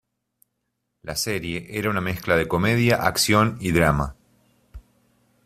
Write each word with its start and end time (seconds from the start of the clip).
La 1.03 1.15
serie 1.15 1.67
era 1.77 1.91
una 1.91 2.01
mezcla 2.01 2.35
de 2.35 2.47
comedia, 2.47 3.03
acción 3.05 3.59
y 3.59 3.71
drama. 3.71 4.15